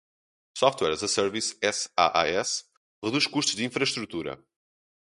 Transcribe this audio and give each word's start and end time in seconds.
Software 0.57 0.93
as 0.93 1.03
a 1.03 1.07
Service 1.17 1.49
(SaaS) 1.63 2.65
reduz 3.05 3.27
custos 3.27 3.53
de 3.55 3.65
infraestrutura. 3.69 4.33